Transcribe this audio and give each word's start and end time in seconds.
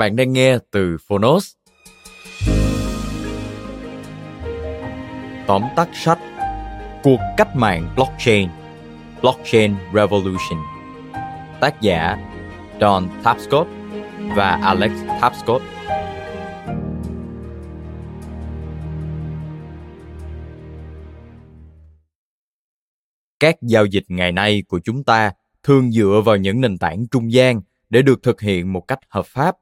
Bạn 0.00 0.16
đang 0.16 0.32
nghe 0.32 0.58
từ 0.70 0.96
Phonos. 1.08 1.54
Tóm 5.46 5.62
tắt 5.76 5.88
sách, 5.92 6.18
Cuộc 7.02 7.20
cách 7.36 7.56
mạng 7.56 7.92
blockchain 7.96 8.48
Blockchain 9.22 9.74
Revolution. 9.94 10.58
Tác 11.60 11.80
giả, 11.80 12.16
Don 12.80 13.08
Tapscott 13.24 13.68
và 14.36 14.60
Alex 14.62 14.92
Tapscott. 15.20 15.62
Các 23.40 23.56
giao 23.62 23.84
dịch 23.84 24.04
ngày 24.08 24.32
nay 24.32 24.62
của 24.68 24.80
chúng 24.84 25.04
ta 25.04 25.32
thường 25.62 25.92
dựa 25.92 26.22
vào 26.24 26.36
những 26.36 26.60
nền 26.60 26.78
tảng 26.78 27.06
trung 27.10 27.32
gian 27.32 27.60
để 27.90 28.02
được 28.02 28.22
thực 28.22 28.40
hiện 28.40 28.72
một 28.72 28.88
cách 28.88 28.98
hợp 29.08 29.26
pháp 29.26 29.56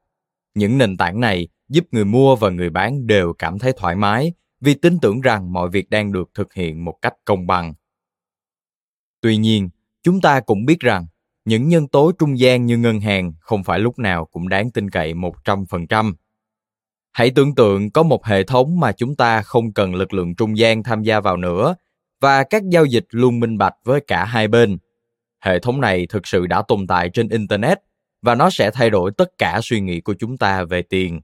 những 0.59 0.79
nền 0.79 0.97
tảng 0.97 1.21
này 1.21 1.49
giúp 1.69 1.85
người 1.91 2.05
mua 2.05 2.37
và 2.37 2.51
người 2.51 2.71
bán 2.71 3.07
đều 3.07 3.33
cảm 3.33 3.59
thấy 3.59 3.73
thoải 3.77 3.97
mái 3.97 4.33
vì 4.61 4.75
tin 4.75 4.99
tưởng 5.01 5.21
rằng 5.21 5.53
mọi 5.53 5.69
việc 5.69 5.91
đang 5.91 6.13
được 6.13 6.31
thực 6.35 6.55
hiện 6.55 6.85
một 6.85 6.95
cách 7.03 7.15
công 7.25 7.47
bằng. 7.47 7.75
Tuy 9.21 9.37
nhiên, 9.37 9.69
chúng 10.03 10.21
ta 10.21 10.41
cũng 10.41 10.65
biết 10.65 10.81
rằng 10.81 11.07
những 11.45 11.69
nhân 11.69 11.89
tố 11.89 12.13
trung 12.13 12.39
gian 12.39 12.67
như 12.67 12.79
ngân 12.79 13.01
hàng 13.01 13.33
không 13.41 13.65
phải 13.65 13.79
lúc 13.79 13.99
nào 13.99 14.27
cũng 14.27 14.49
đáng 14.49 14.71
tin 14.71 14.91
cậy 14.91 15.15
100%. 15.15 16.13
Hãy 17.13 17.31
tưởng 17.31 17.55
tượng 17.55 17.91
có 17.91 18.03
một 18.03 18.25
hệ 18.25 18.43
thống 18.43 18.81
mà 18.81 18.93
chúng 18.93 19.17
ta 19.17 19.43
không 19.43 19.73
cần 19.73 19.95
lực 19.95 20.13
lượng 20.15 20.35
trung 20.35 20.59
gian 20.59 20.83
tham 20.83 21.03
gia 21.03 21.21
vào 21.21 21.37
nữa 21.37 21.75
và 22.21 22.45
các 22.45 22.63
giao 22.73 22.85
dịch 22.85 23.05
luôn 23.11 23.41
minh 23.41 23.59
bạch 23.59 23.75
với 23.85 24.01
cả 24.07 24.25
hai 24.25 24.49
bên. 24.49 24.79
Hệ 25.45 25.59
thống 25.59 25.81
này 25.81 26.07
thực 26.07 26.27
sự 26.27 26.47
đã 26.47 26.63
tồn 26.69 26.87
tại 26.87 27.11
trên 27.11 27.29
internet 27.29 27.79
và 28.23 28.35
nó 28.35 28.51
sẽ 28.51 28.71
thay 28.71 28.91
đổi 28.91 29.11
tất 29.17 29.29
cả 29.39 29.61
suy 29.63 29.81
nghĩ 29.81 30.01
của 30.01 30.15
chúng 30.19 30.39
ta 30.39 30.65
về 30.65 30.83
tiền. 30.83 31.21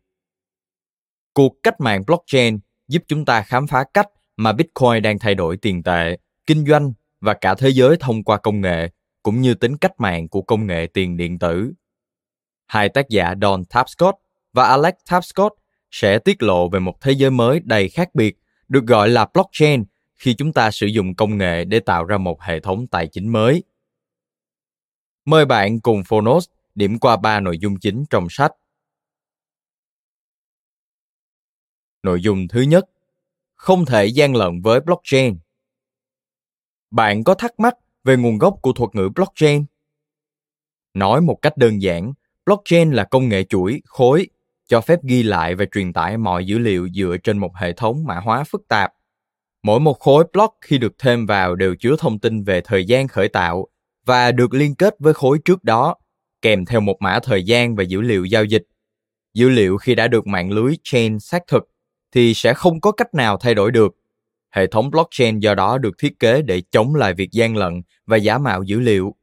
Cuộc 1.34 1.52
cách 1.62 1.80
mạng 1.80 2.02
blockchain 2.06 2.58
giúp 2.88 3.02
chúng 3.08 3.24
ta 3.24 3.42
khám 3.42 3.66
phá 3.66 3.84
cách 3.94 4.08
mà 4.36 4.52
Bitcoin 4.52 5.02
đang 5.02 5.18
thay 5.18 5.34
đổi 5.34 5.56
tiền 5.56 5.82
tệ, 5.82 6.16
kinh 6.46 6.66
doanh 6.66 6.92
và 7.20 7.34
cả 7.34 7.54
thế 7.54 7.68
giới 7.68 7.96
thông 8.00 8.24
qua 8.24 8.36
công 8.36 8.60
nghệ, 8.60 8.90
cũng 9.22 9.40
như 9.40 9.54
tính 9.54 9.76
cách 9.76 9.92
mạng 9.98 10.28
của 10.28 10.42
công 10.42 10.66
nghệ 10.66 10.86
tiền 10.94 11.16
điện 11.16 11.38
tử. 11.38 11.72
Hai 12.66 12.88
tác 12.88 13.08
giả 13.08 13.34
Don 13.42 13.64
Tapscott 13.64 14.18
và 14.52 14.64
Alex 14.64 14.94
Tapscott 15.10 15.52
sẽ 15.90 16.18
tiết 16.18 16.42
lộ 16.42 16.68
về 16.68 16.80
một 16.80 17.00
thế 17.00 17.12
giới 17.12 17.30
mới 17.30 17.60
đầy 17.64 17.88
khác 17.88 18.14
biệt, 18.14 18.36
được 18.68 18.86
gọi 18.86 19.08
là 19.08 19.26
blockchain 19.34 19.84
khi 20.14 20.34
chúng 20.34 20.52
ta 20.52 20.70
sử 20.70 20.86
dụng 20.86 21.14
công 21.14 21.38
nghệ 21.38 21.64
để 21.64 21.80
tạo 21.80 22.04
ra 22.04 22.18
một 22.18 22.42
hệ 22.42 22.60
thống 22.60 22.86
tài 22.86 23.06
chính 23.06 23.28
mới. 23.28 23.62
Mời 25.24 25.44
bạn 25.44 25.80
cùng 25.80 26.02
Phonos 26.04 26.48
điểm 26.74 26.98
qua 26.98 27.16
ba 27.16 27.40
nội 27.40 27.58
dung 27.58 27.78
chính 27.80 28.04
trong 28.10 28.26
sách. 28.30 28.52
Nội 32.02 32.20
dung 32.20 32.48
thứ 32.48 32.60
nhất, 32.60 32.84
không 33.54 33.84
thể 33.84 34.06
gian 34.06 34.36
lận 34.36 34.62
với 34.62 34.80
blockchain. 34.80 35.38
Bạn 36.90 37.24
có 37.24 37.34
thắc 37.34 37.60
mắc 37.60 37.74
về 38.04 38.16
nguồn 38.16 38.38
gốc 38.38 38.58
của 38.62 38.72
thuật 38.72 38.90
ngữ 38.94 39.08
blockchain? 39.14 39.64
Nói 40.94 41.20
một 41.20 41.38
cách 41.42 41.56
đơn 41.56 41.82
giản, 41.82 42.12
blockchain 42.46 42.90
là 42.90 43.04
công 43.04 43.28
nghệ 43.28 43.44
chuỗi, 43.44 43.82
khối, 43.84 44.26
cho 44.66 44.80
phép 44.80 44.98
ghi 45.02 45.22
lại 45.22 45.54
và 45.54 45.64
truyền 45.72 45.92
tải 45.92 46.16
mọi 46.16 46.46
dữ 46.46 46.58
liệu 46.58 46.88
dựa 46.94 47.16
trên 47.24 47.38
một 47.38 47.56
hệ 47.56 47.72
thống 47.72 48.04
mã 48.06 48.20
hóa 48.20 48.44
phức 48.44 48.68
tạp. 48.68 48.92
Mỗi 49.62 49.80
một 49.80 50.00
khối 50.00 50.24
block 50.32 50.54
khi 50.60 50.78
được 50.78 50.92
thêm 50.98 51.26
vào 51.26 51.54
đều 51.54 51.74
chứa 51.80 51.96
thông 51.98 52.18
tin 52.18 52.44
về 52.44 52.60
thời 52.60 52.84
gian 52.84 53.08
khởi 53.08 53.28
tạo 53.28 53.66
và 54.06 54.32
được 54.32 54.54
liên 54.54 54.74
kết 54.74 54.94
với 54.98 55.14
khối 55.14 55.38
trước 55.44 55.64
đó 55.64 55.94
kèm 56.44 56.64
theo 56.64 56.80
một 56.80 56.96
mã 57.00 57.18
thời 57.22 57.42
gian 57.42 57.76
và 57.76 57.82
dữ 57.82 58.00
liệu 58.00 58.24
giao 58.24 58.44
dịch. 58.44 58.62
Dữ 59.34 59.48
liệu 59.48 59.76
khi 59.76 59.94
đã 59.94 60.08
được 60.08 60.26
mạng 60.26 60.50
lưới 60.50 60.74
chain 60.82 61.20
xác 61.20 61.42
thực 61.46 61.64
thì 62.12 62.34
sẽ 62.34 62.54
không 62.54 62.80
có 62.80 62.92
cách 62.92 63.14
nào 63.14 63.36
thay 63.36 63.54
đổi 63.54 63.70
được. 63.70 63.96
Hệ 64.50 64.66
thống 64.66 64.90
blockchain 64.90 65.38
do 65.38 65.54
đó 65.54 65.78
được 65.78 65.98
thiết 65.98 66.18
kế 66.18 66.42
để 66.42 66.62
chống 66.70 66.94
lại 66.94 67.14
việc 67.14 67.32
gian 67.32 67.56
lận 67.56 67.82
và 68.06 68.16
giả 68.16 68.38
mạo 68.38 68.62
dữ 68.62 68.80
liệu. 68.80 69.14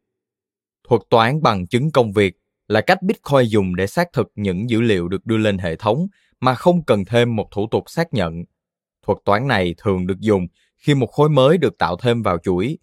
Thuật 0.88 1.02
toán 1.10 1.42
bằng 1.42 1.68
chứng 1.68 1.92
công 1.92 2.12
việc 2.12 2.34
là 2.68 2.82
cách 2.82 3.02
Bitcoin 3.02 3.48
dùng 3.48 3.76
để 3.76 3.88
xác 3.88 4.14
thực 4.14 4.28
những 4.36 4.70
dữ 4.70 4.82
liệu 4.82 5.08
được 5.08 5.26
đưa 5.26 5.38
lên 5.38 5.58
hệ 5.58 5.76
thống 5.76 6.08
mà 6.40 6.56
không 6.56 6.86
cần 6.86 7.06
thêm 7.06 7.36
một 7.36 7.48
thủ 7.52 7.68
tục 7.72 7.84
xác 7.88 8.14
nhận. 8.14 8.44
Thuật 9.06 9.18
toán 9.26 9.48
này 9.48 9.76
thường 9.78 10.08
được 10.08 10.20
dùng 10.20 10.48
khi 10.78 10.96
một 10.96 11.12
khối 11.12 11.30
mới 11.30 11.58
được 11.58 11.78
tạo 11.78 11.98
thêm 11.98 12.22
vào 12.24 12.38
chuỗi. 12.38 12.78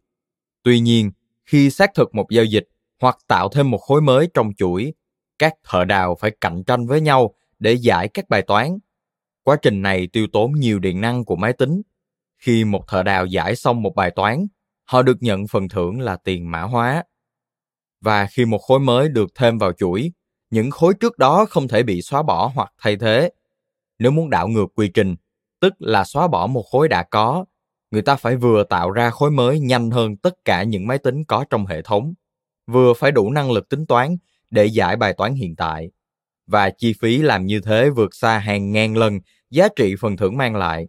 Tuy 0.62 0.80
nhiên, 0.80 1.10
khi 1.44 1.70
xác 1.70 1.90
thực 1.94 2.14
một 2.14 2.26
giao 2.30 2.44
dịch 2.44 2.64
hoặc 3.00 3.18
tạo 3.26 3.48
thêm 3.48 3.70
một 3.70 3.78
khối 3.78 4.00
mới 4.00 4.28
trong 4.34 4.52
chuỗi, 4.56 4.94
các 5.38 5.54
thợ 5.64 5.84
đào 5.84 6.14
phải 6.20 6.30
cạnh 6.40 6.64
tranh 6.64 6.86
với 6.86 7.00
nhau 7.00 7.34
để 7.58 7.72
giải 7.72 8.08
các 8.08 8.28
bài 8.28 8.42
toán. 8.42 8.78
Quá 9.42 9.56
trình 9.62 9.82
này 9.82 10.08
tiêu 10.12 10.26
tốn 10.32 10.52
nhiều 10.52 10.78
điện 10.78 11.00
năng 11.00 11.24
của 11.24 11.36
máy 11.36 11.52
tính. 11.52 11.82
Khi 12.38 12.64
một 12.64 12.88
thợ 12.88 13.02
đào 13.02 13.26
giải 13.26 13.56
xong 13.56 13.82
một 13.82 13.94
bài 13.94 14.10
toán, 14.10 14.46
họ 14.84 15.02
được 15.02 15.16
nhận 15.20 15.46
phần 15.46 15.68
thưởng 15.68 16.00
là 16.00 16.16
tiền 16.16 16.50
mã 16.50 16.62
hóa. 16.62 17.04
Và 18.00 18.26
khi 18.26 18.44
một 18.44 18.58
khối 18.58 18.80
mới 18.80 19.08
được 19.08 19.34
thêm 19.34 19.58
vào 19.58 19.72
chuỗi, 19.72 20.12
những 20.50 20.70
khối 20.70 20.94
trước 20.94 21.18
đó 21.18 21.46
không 21.50 21.68
thể 21.68 21.82
bị 21.82 22.02
xóa 22.02 22.22
bỏ 22.22 22.52
hoặc 22.54 22.72
thay 22.78 22.96
thế. 22.96 23.30
Nếu 23.98 24.10
muốn 24.10 24.30
đảo 24.30 24.48
ngược 24.48 24.66
quy 24.74 24.88
trình, 24.88 25.16
tức 25.60 25.74
là 25.78 26.04
xóa 26.04 26.28
bỏ 26.28 26.46
một 26.46 26.62
khối 26.62 26.88
đã 26.88 27.02
có, 27.02 27.44
người 27.90 28.02
ta 28.02 28.16
phải 28.16 28.36
vừa 28.36 28.64
tạo 28.64 28.90
ra 28.90 29.10
khối 29.10 29.30
mới 29.30 29.60
nhanh 29.60 29.90
hơn 29.90 30.16
tất 30.16 30.44
cả 30.44 30.62
những 30.62 30.86
máy 30.86 30.98
tính 30.98 31.24
có 31.24 31.44
trong 31.50 31.66
hệ 31.66 31.82
thống 31.82 32.14
vừa 32.68 32.94
phải 32.94 33.12
đủ 33.12 33.30
năng 33.30 33.50
lực 33.50 33.68
tính 33.68 33.86
toán 33.86 34.16
để 34.50 34.66
giải 34.66 34.96
bài 34.96 35.14
toán 35.16 35.34
hiện 35.34 35.56
tại 35.56 35.90
và 36.46 36.70
chi 36.70 36.92
phí 37.00 37.18
làm 37.18 37.46
như 37.46 37.60
thế 37.60 37.90
vượt 37.90 38.14
xa 38.14 38.38
hàng 38.38 38.72
ngàn 38.72 38.96
lần 38.96 39.20
giá 39.50 39.68
trị 39.76 39.94
phần 40.00 40.16
thưởng 40.16 40.36
mang 40.36 40.56
lại. 40.56 40.88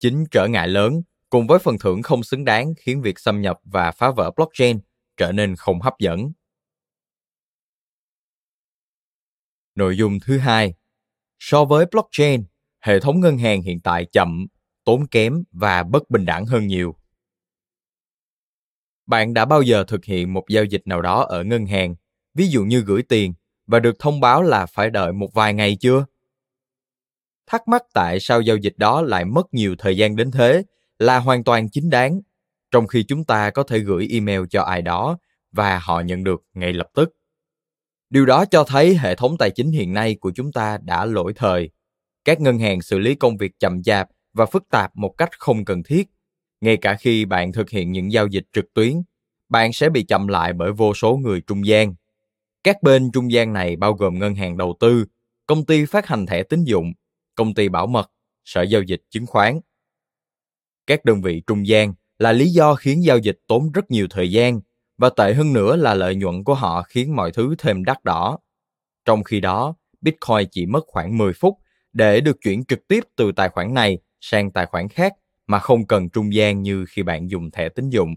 Chính 0.00 0.24
trở 0.30 0.46
ngại 0.46 0.68
lớn 0.68 1.02
cùng 1.30 1.46
với 1.46 1.58
phần 1.58 1.78
thưởng 1.80 2.02
không 2.02 2.22
xứng 2.22 2.44
đáng 2.44 2.74
khiến 2.78 3.02
việc 3.02 3.18
xâm 3.18 3.40
nhập 3.40 3.58
và 3.64 3.90
phá 3.90 4.10
vỡ 4.10 4.30
blockchain 4.36 4.78
trở 5.16 5.32
nên 5.32 5.56
không 5.56 5.80
hấp 5.80 5.94
dẫn. 5.98 6.32
Nội 9.74 9.96
dung 9.96 10.18
thứ 10.20 10.38
hai, 10.38 10.74
so 11.38 11.64
với 11.64 11.86
blockchain, 11.92 12.44
hệ 12.80 13.00
thống 13.00 13.20
ngân 13.20 13.38
hàng 13.38 13.62
hiện 13.62 13.80
tại 13.80 14.06
chậm, 14.12 14.46
tốn 14.84 15.06
kém 15.06 15.44
và 15.52 15.82
bất 15.82 16.10
bình 16.10 16.24
đẳng 16.24 16.46
hơn 16.46 16.66
nhiều. 16.66 16.96
Bạn 19.06 19.34
đã 19.34 19.44
bao 19.44 19.62
giờ 19.62 19.84
thực 19.84 20.04
hiện 20.04 20.32
một 20.32 20.44
giao 20.48 20.64
dịch 20.64 20.82
nào 20.86 21.02
đó 21.02 21.24
ở 21.24 21.44
ngân 21.44 21.66
hàng, 21.66 21.94
ví 22.34 22.48
dụ 22.48 22.64
như 22.64 22.80
gửi 22.80 23.02
tiền, 23.02 23.34
và 23.66 23.78
được 23.78 23.98
thông 23.98 24.20
báo 24.20 24.42
là 24.42 24.66
phải 24.66 24.90
đợi 24.90 25.12
một 25.12 25.34
vài 25.34 25.54
ngày 25.54 25.76
chưa? 25.80 26.04
Thắc 27.46 27.68
mắc 27.68 27.82
tại 27.94 28.20
sao 28.20 28.40
giao 28.40 28.56
dịch 28.56 28.74
đó 28.76 29.02
lại 29.02 29.24
mất 29.24 29.54
nhiều 29.54 29.74
thời 29.78 29.96
gian 29.96 30.16
đến 30.16 30.30
thế 30.30 30.62
là 30.98 31.18
hoàn 31.18 31.44
toàn 31.44 31.70
chính 31.70 31.90
đáng, 31.90 32.20
trong 32.70 32.86
khi 32.86 33.04
chúng 33.08 33.24
ta 33.24 33.50
có 33.50 33.62
thể 33.62 33.78
gửi 33.78 34.08
email 34.10 34.40
cho 34.50 34.62
ai 34.62 34.82
đó 34.82 35.18
và 35.52 35.78
họ 35.78 36.00
nhận 36.00 36.24
được 36.24 36.42
ngay 36.54 36.72
lập 36.72 36.86
tức. 36.94 37.10
Điều 38.10 38.26
đó 38.26 38.44
cho 38.44 38.64
thấy 38.64 38.96
hệ 38.96 39.14
thống 39.14 39.36
tài 39.38 39.50
chính 39.50 39.72
hiện 39.72 39.94
nay 39.94 40.16
của 40.20 40.32
chúng 40.34 40.52
ta 40.52 40.78
đã 40.82 41.04
lỗi 41.04 41.32
thời. 41.36 41.70
Các 42.24 42.40
ngân 42.40 42.58
hàng 42.58 42.82
xử 42.82 42.98
lý 42.98 43.14
công 43.14 43.36
việc 43.36 43.52
chậm 43.58 43.82
chạp 43.82 44.08
và 44.32 44.46
phức 44.46 44.68
tạp 44.70 44.96
một 44.96 45.14
cách 45.18 45.38
không 45.38 45.64
cần 45.64 45.82
thiết. 45.82 46.08
Ngay 46.64 46.76
cả 46.76 46.96
khi 46.96 47.24
bạn 47.24 47.52
thực 47.52 47.70
hiện 47.70 47.92
những 47.92 48.12
giao 48.12 48.26
dịch 48.26 48.44
trực 48.52 48.74
tuyến, 48.74 49.02
bạn 49.48 49.72
sẽ 49.72 49.88
bị 49.88 50.04
chậm 50.04 50.28
lại 50.28 50.52
bởi 50.52 50.72
vô 50.72 50.94
số 50.94 51.16
người 51.16 51.40
trung 51.40 51.66
gian. 51.66 51.94
Các 52.62 52.82
bên 52.82 53.10
trung 53.12 53.32
gian 53.32 53.52
này 53.52 53.76
bao 53.76 53.92
gồm 53.92 54.18
ngân 54.18 54.34
hàng 54.34 54.56
đầu 54.56 54.76
tư, 54.80 55.04
công 55.46 55.64
ty 55.64 55.84
phát 55.84 56.06
hành 56.06 56.26
thẻ 56.26 56.42
tín 56.42 56.64
dụng, 56.64 56.92
công 57.34 57.54
ty 57.54 57.68
bảo 57.68 57.86
mật, 57.86 58.10
sở 58.44 58.62
giao 58.62 58.82
dịch 58.82 59.02
chứng 59.10 59.26
khoán. 59.26 59.60
Các 60.86 61.04
đơn 61.04 61.22
vị 61.22 61.42
trung 61.46 61.66
gian 61.66 61.94
là 62.18 62.32
lý 62.32 62.48
do 62.48 62.74
khiến 62.74 63.04
giao 63.04 63.18
dịch 63.18 63.38
tốn 63.46 63.72
rất 63.72 63.90
nhiều 63.90 64.06
thời 64.10 64.30
gian 64.30 64.60
và 64.98 65.10
tệ 65.16 65.34
hơn 65.34 65.52
nữa 65.52 65.76
là 65.76 65.94
lợi 65.94 66.14
nhuận 66.14 66.44
của 66.44 66.54
họ 66.54 66.82
khiến 66.82 67.16
mọi 67.16 67.32
thứ 67.32 67.54
thêm 67.58 67.84
đắt 67.84 68.04
đỏ. 68.04 68.38
Trong 69.04 69.24
khi 69.24 69.40
đó, 69.40 69.74
Bitcoin 70.00 70.48
chỉ 70.50 70.66
mất 70.66 70.84
khoảng 70.86 71.18
10 71.18 71.32
phút 71.32 71.58
để 71.92 72.20
được 72.20 72.36
chuyển 72.40 72.64
trực 72.64 72.88
tiếp 72.88 73.04
từ 73.16 73.32
tài 73.32 73.48
khoản 73.48 73.74
này 73.74 73.98
sang 74.20 74.50
tài 74.50 74.66
khoản 74.66 74.88
khác 74.88 75.12
mà 75.46 75.58
không 75.58 75.86
cần 75.86 76.08
trung 76.08 76.34
gian 76.34 76.62
như 76.62 76.84
khi 76.88 77.02
bạn 77.02 77.30
dùng 77.30 77.50
thẻ 77.50 77.68
tín 77.68 77.90
dụng. 77.90 78.14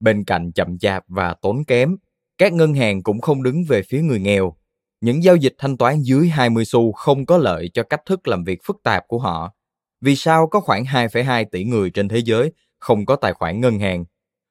Bên 0.00 0.24
cạnh 0.24 0.52
chậm 0.52 0.78
chạp 0.78 1.04
và 1.08 1.34
tốn 1.42 1.64
kém, 1.64 1.96
các 2.38 2.52
ngân 2.52 2.74
hàng 2.74 3.02
cũng 3.02 3.20
không 3.20 3.42
đứng 3.42 3.64
về 3.68 3.82
phía 3.82 4.02
người 4.02 4.20
nghèo. 4.20 4.56
Những 5.00 5.22
giao 5.22 5.36
dịch 5.36 5.54
thanh 5.58 5.76
toán 5.76 6.02
dưới 6.02 6.28
20 6.28 6.64
xu 6.64 6.92
không 6.92 7.26
có 7.26 7.38
lợi 7.38 7.70
cho 7.74 7.82
cách 7.82 8.02
thức 8.06 8.28
làm 8.28 8.44
việc 8.44 8.60
phức 8.64 8.82
tạp 8.82 9.04
của 9.08 9.18
họ. 9.18 9.54
Vì 10.00 10.16
sao 10.16 10.46
có 10.46 10.60
khoảng 10.60 10.84
2,2 10.84 11.44
tỷ 11.52 11.64
người 11.64 11.90
trên 11.90 12.08
thế 12.08 12.18
giới 12.18 12.52
không 12.78 13.06
có 13.06 13.16
tài 13.16 13.32
khoản 13.32 13.60
ngân 13.60 13.78
hàng? 13.78 14.04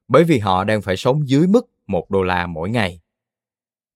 Bởi 0.08 0.24
vì 0.24 0.40
họ 0.40 0.64
đang 0.64 0.82
phải 0.82 0.98
sống 0.98 1.30
dưới 1.30 1.48
mức 1.48 1.66
1 1.88 2.10
đô 2.10 2.24
la 2.24 2.48
mỗi 2.48 2.70
ngày. 2.70 3.02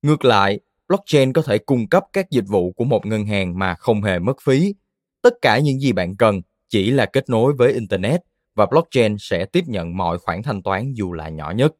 Ngược 0.01 0.25
lại, 0.25 0.59
blockchain 0.87 1.33
có 1.33 1.41
thể 1.41 1.57
cung 1.57 1.87
cấp 1.89 2.03
các 2.13 2.31
dịch 2.31 2.45
vụ 2.47 2.71
của 2.71 2.83
một 2.83 3.05
ngân 3.05 3.25
hàng 3.25 3.59
mà 3.59 3.75
không 3.75 4.03
hề 4.03 4.19
mất 4.19 4.37
phí. 4.41 4.75
Tất 5.21 5.33
cả 5.41 5.59
những 5.59 5.79
gì 5.79 5.91
bạn 5.91 6.15
cần 6.15 6.41
chỉ 6.69 6.91
là 6.91 7.05
kết 7.05 7.29
nối 7.29 7.53
với 7.53 7.73
internet 7.73 8.21
và 8.55 8.65
blockchain 8.65 9.15
sẽ 9.19 9.45
tiếp 9.45 9.63
nhận 9.67 9.97
mọi 9.97 10.19
khoản 10.19 10.43
thanh 10.43 10.63
toán 10.63 10.93
dù 10.93 11.13
là 11.13 11.29
nhỏ 11.29 11.51
nhất. 11.51 11.75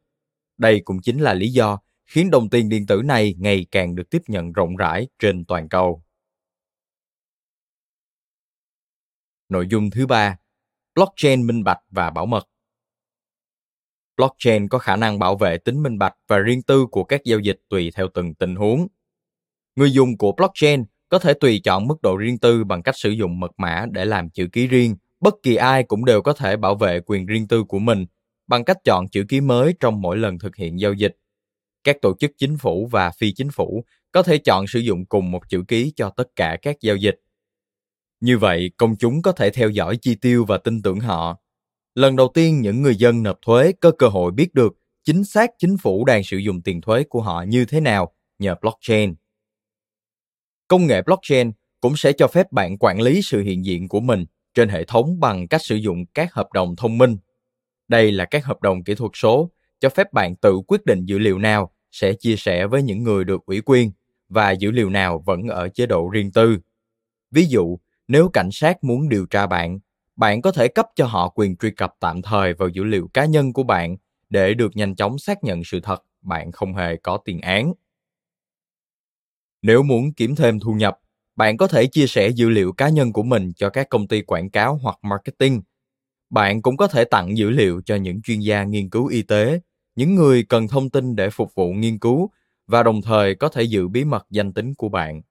Đây 0.58 0.82
cũng 0.86 1.02
chính 1.02 1.20
là 1.20 1.34
lý 1.34 1.50
do 1.50 1.80
khiến 2.06 2.30
đồng 2.32 2.50
tiền 2.50 2.70
điện 2.70 2.86
tử 2.86 3.02
này 3.06 3.36
ngày 3.38 3.66
càng 3.72 3.96
được 3.96 4.10
tiếp 4.10 4.22
nhận 4.28 4.54
rộng 4.54 4.76
rãi 4.76 5.08
trên 5.20 5.46
toàn 5.46 5.70
cầu. 5.70 6.04
Nội 9.50 9.68
dung 9.70 9.90
thứ 9.90 10.08
ba, 10.08 10.38
blockchain 10.96 11.48
minh 11.48 11.64
bạch 11.64 11.80
và 11.90 12.10
bảo 12.10 12.26
mật. 12.26 12.50
Blockchain 14.18 14.68
có 14.68 14.78
khả 14.80 14.96
năng 14.96 15.20
bảo 15.20 15.38
vệ 15.38 15.58
tính 15.58 15.84
minh 15.84 15.98
bạch 15.98 16.16
và 16.28 16.38
riêng 16.38 16.62
tư 16.62 16.86
của 16.92 17.04
các 17.04 17.22
giao 17.26 17.40
dịch 17.40 17.60
tùy 17.70 17.92
theo 17.96 18.08
từng 18.14 18.34
tình 18.34 18.56
huống. 18.56 18.88
Người 19.76 19.92
dùng 19.92 20.18
của 20.18 20.32
blockchain 20.32 20.86
có 21.10 21.20
thể 21.20 21.34
tùy 21.34 21.62
chọn 21.64 21.88
mức 21.88 22.02
độ 22.02 22.18
riêng 22.18 22.38
tư 22.38 22.64
bằng 22.64 22.84
cách 22.84 22.98
sử 22.98 23.10
dụng 23.10 23.40
mật 23.40 23.52
mã 23.58 23.86
để 23.92 24.06
làm 24.06 24.30
chữ 24.30 24.48
ký 24.52 24.68
riêng. 24.68 24.96
Bất 25.20 25.34
kỳ 25.44 25.56
ai 25.56 25.84
cũng 25.84 26.06
đều 26.06 26.22
có 26.22 26.34
thể 26.34 26.58
bảo 26.58 26.76
vệ 26.76 27.00
quyền 27.06 27.26
riêng 27.26 27.48
tư 27.48 27.64
của 27.64 27.80
mình 27.80 28.06
bằng 28.48 28.64
cách 28.64 28.78
chọn 28.84 29.08
chữ 29.08 29.26
ký 29.30 29.42
mới 29.42 29.74
trong 29.80 30.02
mỗi 30.02 30.18
lần 30.18 30.40
thực 30.40 30.56
hiện 30.56 30.80
giao 30.80 30.94
dịch. 30.94 31.16
Các 31.84 31.98
tổ 32.02 32.16
chức 32.20 32.32
chính 32.38 32.58
phủ 32.58 32.88
và 32.92 33.12
phi 33.12 33.34
chính 33.34 33.52
phủ 33.52 33.84
có 34.12 34.24
thể 34.24 34.38
chọn 34.38 34.68
sử 34.68 34.80
dụng 34.80 35.06
cùng 35.06 35.32
một 35.32 35.50
chữ 35.50 35.64
ký 35.68 35.94
cho 35.96 36.10
tất 36.10 36.28
cả 36.36 36.58
các 36.62 36.76
giao 36.82 36.96
dịch. 36.96 37.16
Như 38.20 38.38
vậy, 38.38 38.72
công 38.78 38.96
chúng 38.96 39.22
có 39.22 39.32
thể 39.32 39.50
theo 39.50 39.70
dõi 39.70 39.98
chi 40.02 40.16
tiêu 40.16 40.46
và 40.46 40.58
tin 40.58 40.82
tưởng 40.82 41.00
họ. 41.00 41.38
Lần 41.96 42.16
đầu 42.16 42.32
tiên 42.34 42.62
những 42.62 42.82
người 42.82 42.96
dân 42.96 43.24
nộp 43.24 43.38
thuế 43.42 43.72
có 43.72 43.92
cơ 43.92 44.08
hội 44.08 44.32
biết 44.32 44.54
được 44.54 44.74
chính 45.04 45.24
xác 45.24 45.50
chính 45.58 45.78
phủ 45.78 46.06
đang 46.06 46.24
sử 46.24 46.38
dụng 46.38 46.62
tiền 46.62 46.82
thuế 46.82 47.04
của 47.04 47.22
họ 47.22 47.44
như 47.48 47.66
thế 47.66 47.80
nào 47.80 48.14
nhờ 48.40 48.56
blockchain. 48.62 49.16
Công 50.70 50.88
nghệ 50.88 51.02
blockchain 51.02 51.52
cũng 51.82 51.96
sẽ 51.96 52.12
cho 52.12 52.28
phép 52.28 52.52
bạn 52.52 52.78
quản 52.80 53.02
lý 53.02 53.22
sự 53.22 53.42
hiện 53.42 53.66
diện 53.66 53.88
của 53.88 54.00
mình 54.00 54.26
trên 54.54 54.70
hệ 54.70 54.84
thống 54.84 55.20
bằng 55.20 55.48
cách 55.48 55.62
sử 55.64 55.76
dụng 55.76 56.06
các 56.14 56.34
hợp 56.34 56.54
đồng 56.54 56.76
thông 56.76 56.98
minh. 56.98 57.18
Đây 57.88 58.12
là 58.12 58.26
các 58.26 58.46
hợp 58.46 58.62
đồng 58.62 58.84
kỹ 58.84 58.96
thuật 58.96 59.12
số 59.16 59.52
cho 59.80 59.90
phép 59.90 60.14
bạn 60.14 60.36
tự 60.36 60.60
quyết 60.68 60.86
định 60.86 61.06
dữ 61.06 61.20
liệu 61.20 61.40
nào 61.40 61.72
sẽ 61.92 62.14
chia 62.14 62.36
sẻ 62.36 62.68
với 62.68 62.84
những 62.84 63.04
người 63.04 63.24
được 63.24 63.46
ủy 63.46 63.62
quyền 63.66 63.92
và 64.30 64.52
dữ 64.52 64.72
liệu 64.72 64.90
nào 64.90 65.24
vẫn 65.26 65.48
ở 65.48 65.70
chế 65.70 65.86
độ 65.86 66.10
riêng 66.10 66.32
tư. 66.32 66.58
Ví 67.32 67.46
dụ, 67.46 67.78
nếu 68.08 68.30
cảnh 68.30 68.50
sát 68.52 68.84
muốn 68.84 69.10
điều 69.10 69.26
tra 69.26 69.48
bạn, 69.48 69.80
bạn 70.16 70.42
có 70.42 70.52
thể 70.52 70.68
cấp 70.68 70.86
cho 70.96 71.06
họ 71.06 71.30
quyền 71.30 71.56
truy 71.56 71.72
cập 71.72 71.94
tạm 72.00 72.22
thời 72.22 72.54
vào 72.54 72.70
dữ 72.70 72.84
liệu 72.84 73.10
cá 73.14 73.26
nhân 73.26 73.54
của 73.54 73.64
bạn 73.64 73.98
để 74.30 74.54
được 74.54 74.76
nhanh 74.76 74.96
chóng 74.96 75.20
xác 75.20 75.44
nhận 75.44 75.64
sự 75.64 75.80
thật 75.80 76.04
bạn 76.22 76.52
không 76.52 76.76
hề 76.76 76.96
có 76.96 77.18
tiền 77.26 77.42
án. 77.42 77.74
Nếu 79.62 79.84
muốn 79.84 80.14
kiếm 80.14 80.36
thêm 80.36 80.60
thu 80.60 80.74
nhập, 80.74 81.00
bạn 81.36 81.58
có 81.58 81.68
thể 81.68 81.88
chia 81.88 82.08
sẻ 82.08 82.30
dữ 82.30 82.50
liệu 82.50 82.74
cá 82.74 82.90
nhân 82.90 83.14
của 83.14 83.24
mình 83.24 83.54
cho 83.56 83.70
các 83.70 83.90
công 83.90 84.08
ty 84.08 84.22
quảng 84.22 84.50
cáo 84.50 84.80
hoặc 84.82 84.98
marketing. 85.02 85.62
Bạn 86.30 86.62
cũng 86.62 86.78
có 86.78 86.88
thể 86.88 87.04
tặng 87.04 87.38
dữ 87.38 87.50
liệu 87.50 87.82
cho 87.86 87.96
những 87.96 88.22
chuyên 88.22 88.40
gia 88.40 88.64
nghiên 88.64 88.90
cứu 88.90 89.08
y 89.08 89.22
tế, 89.22 89.60
những 89.96 90.16
người 90.16 90.44
cần 90.44 90.68
thông 90.68 90.90
tin 90.90 91.16
để 91.16 91.30
phục 91.30 91.56
vụ 91.56 91.74
nghiên 91.74 92.00
cứu 92.00 92.30
và 92.68 92.84
đồng 92.84 93.02
thời 93.02 93.36
có 93.36 93.50
thể 93.50 93.64
giữ 93.64 93.88
bí 93.88 94.04
mật 94.04 94.28
danh 94.30 94.54
tính 94.54 94.74
của 94.78 94.90
bạn. 94.90 95.22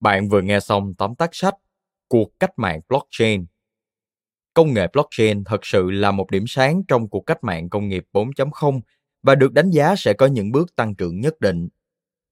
Bạn 0.00 0.28
vừa 0.28 0.42
nghe 0.42 0.60
xong 0.60 0.94
tóm 0.94 1.14
tắt 1.14 1.30
sách 1.32 1.54
Cuộc 2.08 2.40
cách 2.40 2.50
mạng 2.56 2.80
blockchain. 2.88 3.46
Công 4.54 4.74
nghệ 4.74 4.86
blockchain 4.92 5.44
thật 5.44 5.66
sự 5.66 5.90
là 5.90 6.10
một 6.10 6.30
điểm 6.30 6.44
sáng 6.46 6.82
trong 6.88 7.08
cuộc 7.08 7.20
cách 7.20 7.44
mạng 7.44 7.70
công 7.70 7.88
nghiệp 7.88 8.04
4.0 8.12 8.80
và 9.24 9.34
được 9.34 9.52
đánh 9.52 9.70
giá 9.70 9.96
sẽ 9.96 10.12
có 10.12 10.26
những 10.26 10.52
bước 10.52 10.76
tăng 10.76 10.94
trưởng 10.94 11.20
nhất 11.20 11.40
định. 11.40 11.68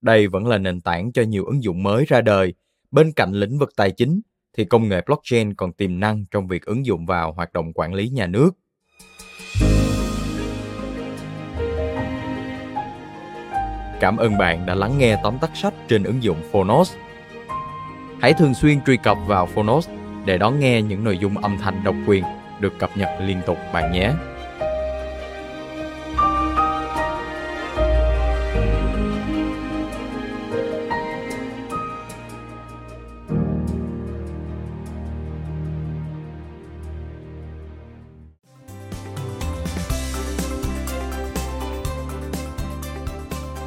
Đây 0.01 0.29
vẫn 0.29 0.47
là 0.47 0.59
nền 0.59 0.81
tảng 0.81 1.13
cho 1.13 1.23
nhiều 1.23 1.45
ứng 1.45 1.63
dụng 1.63 1.83
mới 1.83 2.05
ra 2.05 2.21
đời. 2.21 2.55
Bên 2.91 3.13
cạnh 3.13 3.33
lĩnh 3.33 3.59
vực 3.59 3.71
tài 3.77 3.91
chính, 3.91 4.21
thì 4.57 4.65
công 4.65 4.89
nghệ 4.89 5.03
blockchain 5.07 5.55
còn 5.55 5.73
tiềm 5.73 6.01
năng 6.01 6.25
trong 6.31 6.49
việc 6.49 6.65
ứng 6.65 6.87
dụng 6.87 7.07
vào 7.07 7.33
hoạt 7.33 7.53
động 7.53 7.73
quản 7.75 7.95
lý 7.95 8.09
nhà 8.09 8.27
nước. 8.27 8.51
Cảm 14.01 14.17
ơn 14.17 14.39
bạn 14.39 14.67
đã 14.67 14.75
lắng 14.75 14.99
nghe 14.99 15.21
tóm 15.23 15.39
tắt 15.41 15.51
sách 15.55 15.75
trên 15.89 16.05
ứng 16.05 16.23
dụng 16.23 16.43
Phonos. 16.53 16.93
Hãy 18.21 18.33
thường 18.33 18.55
xuyên 18.55 18.81
truy 18.85 18.97
cập 18.97 19.19
vào 19.27 19.47
Phonos 19.47 19.89
để 20.27 20.39
đón 20.39 20.61
nghe 20.61 20.83
những 20.83 21.05
nội 21.05 21.19
dung 21.19 21.39
âm 21.39 21.59
thanh 21.59 21.85
độc 21.85 21.95
quyền 22.07 22.25
được 22.61 22.73
cập 22.79 22.97
nhật 22.97 23.09
liên 23.21 23.41
tục 23.47 23.57
bạn 23.73 23.93
nhé. 23.93 24.13